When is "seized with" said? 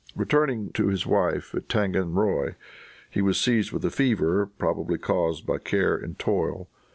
3.39-3.85